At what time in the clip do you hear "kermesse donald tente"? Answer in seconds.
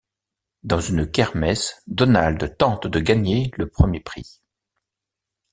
1.11-2.87